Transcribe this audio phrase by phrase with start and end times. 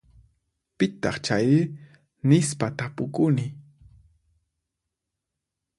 [0.77, 1.59] Pitaq chayri?
[2.27, 3.45] Nispa tapukuni.